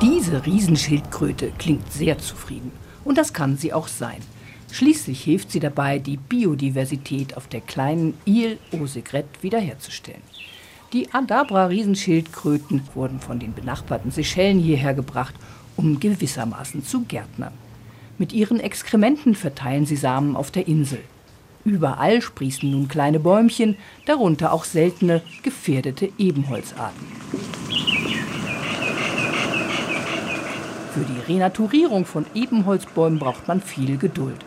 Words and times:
Diese 0.00 0.46
Riesenschildkröte 0.46 1.50
klingt 1.58 1.92
sehr 1.92 2.18
zufrieden. 2.18 2.70
Und 3.04 3.18
das 3.18 3.32
kann 3.32 3.56
sie 3.56 3.72
auch 3.72 3.88
sein. 3.88 4.20
Schließlich 4.70 5.24
hilft 5.24 5.50
sie 5.50 5.58
dabei, 5.58 5.98
die 5.98 6.16
Biodiversität 6.16 7.36
auf 7.36 7.48
der 7.48 7.62
kleinen 7.62 8.14
Ile 8.24 8.58
aux 8.72 8.86
Segrettes 8.92 9.42
wiederherzustellen. 9.42 10.22
Die 10.92 11.12
Adabra-Riesenschildkröten 11.12 12.82
wurden 12.94 13.18
von 13.18 13.40
den 13.40 13.54
benachbarten 13.54 14.12
Seychellen 14.12 14.60
hierher 14.60 14.94
gebracht, 14.94 15.34
um 15.76 15.98
gewissermaßen 15.98 16.84
zu 16.84 17.02
gärtnern. 17.02 17.52
Mit 18.18 18.32
ihren 18.32 18.60
Exkrementen 18.60 19.34
verteilen 19.34 19.84
sie 19.84 19.96
Samen 19.96 20.36
auf 20.36 20.52
der 20.52 20.68
Insel. 20.68 21.00
Überall 21.64 22.22
sprießen 22.22 22.70
nun 22.70 22.86
kleine 22.86 23.18
Bäumchen, 23.18 23.76
darunter 24.06 24.52
auch 24.52 24.64
seltene, 24.64 25.22
gefährdete 25.42 26.12
Ebenholzarten. 26.18 27.17
Für 30.92 31.04
die 31.04 31.32
Renaturierung 31.32 32.06
von 32.06 32.26
Ebenholzbäumen 32.34 33.18
braucht 33.18 33.46
man 33.46 33.60
viel 33.60 33.98
Geduld. 33.98 34.38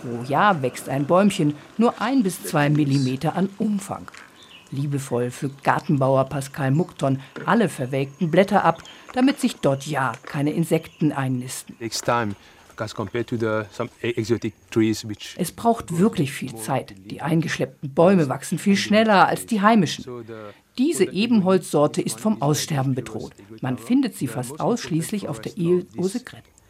Pro 0.00 0.22
Jahr 0.24 0.62
wächst 0.62 0.88
ein 0.88 1.06
Bäumchen 1.06 1.54
nur 1.78 2.00
ein 2.00 2.22
bis 2.22 2.42
zwei 2.42 2.68
Millimeter 2.68 3.36
an 3.36 3.48
Umfang. 3.58 4.10
Liebevoll 4.72 5.30
pflückt 5.30 5.62
Gartenbauer 5.62 6.24
Pascal 6.24 6.70
Muckton 6.72 7.20
alle 7.44 7.68
verwelkten 7.68 8.30
Blätter 8.30 8.64
ab, 8.64 8.82
damit 9.14 9.40
sich 9.40 9.56
dort 9.56 9.86
ja 9.86 10.12
keine 10.24 10.52
Insekten 10.52 11.12
einnisten. 11.12 11.76
Es 15.36 15.52
braucht 15.52 15.98
wirklich 15.98 16.32
viel 16.32 16.54
Zeit. 16.56 16.94
Die 17.10 17.22
eingeschleppten 17.22 17.94
Bäume 17.94 18.28
wachsen 18.28 18.58
viel 18.58 18.76
schneller 18.76 19.26
als 19.28 19.46
die 19.46 19.60
heimischen. 19.60 20.04
Diese 20.78 21.10
Ebenholzsorte 21.10 22.02
ist 22.02 22.20
vom 22.20 22.42
Aussterben 22.42 22.94
bedroht. 22.94 23.32
Man 23.62 23.78
findet 23.78 24.14
sie 24.14 24.26
fast 24.26 24.60
ausschließlich 24.60 25.28
auf 25.28 25.40
der 25.40 25.56
Ile 25.56 25.86
aux. 25.96 26.12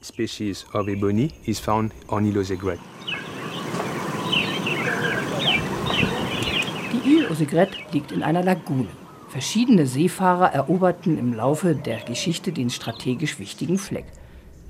Species 0.03 0.65
of 0.73 0.87
ebony 0.87 1.33
is 1.45 1.59
found 1.59 1.93
on 2.09 2.25
Ile 2.25 2.41
aux 2.41 2.47
Segrettes. 2.47 2.85
Die 6.93 7.11
Ile 7.11 7.29
aux 7.29 7.93
liegt 7.93 8.13
in 8.13 8.23
einer 8.23 8.45
Lagune. 8.45 8.87
Verschiedene 9.29 9.87
Seefahrer 9.87 10.53
eroberten 10.53 11.19
im 11.19 11.35
Laufe 11.35 11.75
der 11.75 12.01
Geschichte 12.03 12.53
den 12.53 12.71
strategisch 12.71 13.41
wichtigen 13.41 13.79
Fleck. 13.79 14.07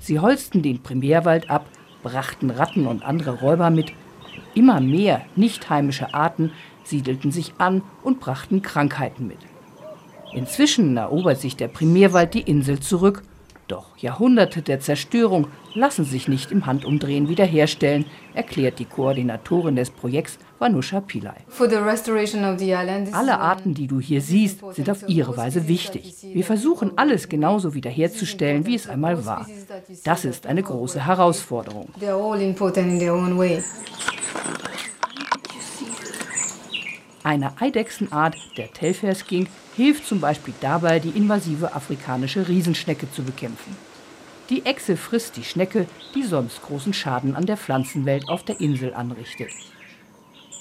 Sie 0.07 0.21
holzten 0.21 0.61
den 0.61 0.81
Primärwald 0.81 1.49
ab, 1.49 1.65
brachten 2.01 2.49
Ratten 2.49 2.87
und 2.87 3.03
andere 3.03 3.41
Räuber 3.41 3.69
mit. 3.69 3.91
Immer 4.55 4.79
mehr 4.79 5.25
nicht 5.35 5.69
heimische 5.69 6.13
Arten 6.13 6.53
siedelten 6.85 7.33
sich 7.33 7.55
an 7.57 7.81
und 8.03 8.21
brachten 8.21 8.61
Krankheiten 8.61 9.27
mit. 9.27 9.39
Inzwischen 10.31 10.95
erobert 10.95 11.41
sich 11.41 11.57
der 11.57 11.67
Primärwald 11.67 12.35
die 12.35 12.41
Insel 12.41 12.79
zurück. 12.79 13.21
Doch 13.67 13.97
Jahrhunderte 13.97 14.61
der 14.61 14.79
Zerstörung 14.79 15.47
lassen 15.73 16.05
sich 16.05 16.29
nicht 16.29 16.51
im 16.53 16.65
Handumdrehen 16.65 17.27
wiederherstellen, 17.27 18.05
erklärt 18.33 18.79
die 18.79 18.85
Koordinatorin 18.85 19.75
des 19.75 19.89
Projekts 19.89 20.39
Vanusha 20.57 21.01
Pillai. 21.01 21.35
Alle 23.11 23.39
Arten, 23.39 23.73
die 23.73 23.87
du 23.87 23.99
hier 23.99 24.21
siehst, 24.21 24.61
sind 24.71 24.89
auf 24.89 25.09
ihre 25.09 25.35
Weise 25.35 25.67
wichtig. 25.67 26.15
Wir 26.21 26.45
versuchen 26.45 26.93
alles 26.95 27.27
genauso 27.27 27.73
wiederherzustellen, 27.73 28.65
wie 28.65 28.75
es 28.75 28.87
einmal 28.87 29.25
war. 29.25 29.45
Das 30.05 30.23
ist 30.23 30.47
eine 30.47 30.63
große 30.63 31.05
Herausforderung. 31.05 31.89
Eine 37.27 37.59
Eidechsenart, 37.59 38.37
der 38.55 38.71
Telferskink, 38.71 39.49
hilft 39.75 40.07
zum 40.07 40.21
Beispiel 40.21 40.53
dabei, 40.61 40.99
die 40.99 41.09
invasive 41.09 41.75
afrikanische 41.75 42.47
Riesenschnecke 42.47 43.11
zu 43.11 43.21
bekämpfen. 43.21 43.75
Die 44.49 44.65
Echse 44.65 44.95
frisst 44.95 45.35
die 45.35 45.43
Schnecke, 45.43 45.87
die 46.15 46.23
sonst 46.23 46.61
großen 46.61 46.93
Schaden 46.93 47.35
an 47.35 47.45
der 47.45 47.57
Pflanzenwelt 47.57 48.29
auf 48.29 48.45
der 48.45 48.61
Insel 48.61 48.93
anrichtet. 48.93 49.49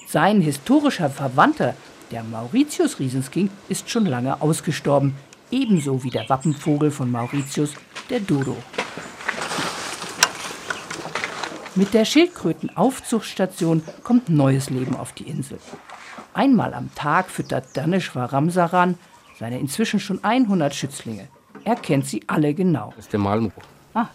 Sein 0.08 0.40
historischer 0.40 1.08
Verwandter, 1.08 1.76
der 2.10 2.24
Mauritius-Riesenskink, 2.24 3.48
ist 3.68 3.88
schon 3.88 4.06
lange 4.06 4.42
ausgestorben, 4.42 5.14
ebenso 5.52 6.02
wie 6.02 6.10
der 6.10 6.28
Wappenvogel 6.28 6.90
von 6.90 7.12
Mauritius, 7.12 7.74
der 8.10 8.18
Dodo. 8.18 8.56
Mit 11.76 11.92
der 11.92 12.06
Schildkrötenaufzuchtstation 12.06 13.82
kommt 14.02 14.30
neues 14.30 14.70
Leben 14.70 14.96
auf 14.96 15.12
die 15.12 15.24
Insel. 15.28 15.58
Einmal 16.32 16.72
am 16.72 16.94
Tag 16.94 17.28
füttert 17.28 17.66
Daneshwar 17.74 18.32
Ramsaran 18.32 18.96
seine 19.38 19.60
inzwischen 19.60 20.00
schon 20.00 20.24
100 20.24 20.74
Schützlinge. 20.74 21.28
Er 21.64 21.76
kennt 21.76 22.06
sie 22.06 22.22
alle 22.28 22.54
genau. 22.54 22.94
Das 22.96 23.04
ist 23.04 23.12
der 23.12 23.20
Malmo. 23.20 23.52
Ah. 23.92 24.06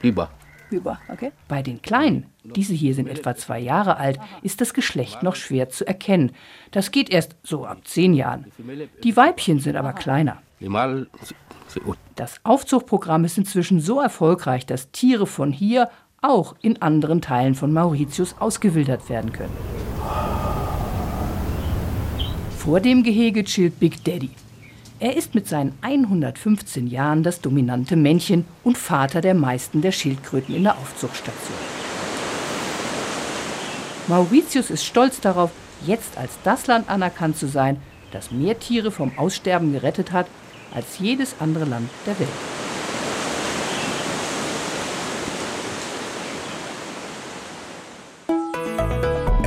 Biber. 0.00 0.30
Biber, 0.70 1.00
okay. 1.08 1.32
Bei 1.48 1.62
den 1.62 1.82
Kleinen, 1.82 2.26
diese 2.44 2.74
hier 2.74 2.94
sind 2.94 3.08
etwa 3.08 3.34
zwei 3.34 3.58
Jahre 3.58 3.96
alt, 3.96 4.20
ist 4.42 4.60
das 4.60 4.72
Geschlecht 4.72 5.24
noch 5.24 5.34
schwer 5.34 5.68
zu 5.68 5.84
erkennen. 5.84 6.30
Das 6.70 6.92
geht 6.92 7.10
erst 7.10 7.34
so 7.42 7.66
ab 7.66 7.88
zehn 7.88 8.14
Jahren. 8.14 8.52
Die 9.02 9.16
Weibchen 9.16 9.58
sind 9.58 9.74
aber 9.74 9.94
kleiner. 9.94 10.40
Das 12.14 12.40
Aufzuchtprogramm 12.44 13.24
ist 13.24 13.38
inzwischen 13.38 13.80
so 13.80 14.00
erfolgreich, 14.00 14.66
dass 14.66 14.90
Tiere 14.92 15.26
von 15.26 15.52
hier 15.52 15.90
auch 16.22 16.54
in 16.60 16.82
anderen 16.82 17.22
Teilen 17.22 17.54
von 17.54 17.72
Mauritius 17.72 18.34
ausgewildert 18.38 19.08
werden 19.08 19.32
können. 19.32 19.56
Vor 22.58 22.80
dem 22.80 23.02
Gehege 23.02 23.42
chillt 23.44 23.80
Big 23.80 24.04
Daddy. 24.04 24.30
Er 24.98 25.16
ist 25.16 25.34
mit 25.34 25.48
seinen 25.48 25.78
115 25.80 26.86
Jahren 26.86 27.22
das 27.22 27.40
dominante 27.40 27.96
Männchen 27.96 28.44
und 28.62 28.76
Vater 28.76 29.22
der 29.22 29.32
meisten 29.34 29.80
der 29.80 29.92
Schildkröten 29.92 30.54
in 30.54 30.64
der 30.64 30.76
Aufzuchtstation. 30.76 31.56
Mauritius 34.08 34.68
ist 34.68 34.84
stolz 34.84 35.20
darauf, 35.22 35.50
jetzt 35.86 36.18
als 36.18 36.32
das 36.44 36.66
Land 36.66 36.90
anerkannt 36.90 37.38
zu 37.38 37.48
sein, 37.48 37.80
das 38.12 38.30
mehr 38.30 38.58
Tiere 38.58 38.90
vom 38.90 39.16
Aussterben 39.16 39.72
gerettet 39.72 40.12
hat 40.12 40.26
als 40.74 40.98
jedes 40.98 41.36
andere 41.40 41.64
Land 41.64 41.88
der 42.06 42.18
Welt. 42.18 42.59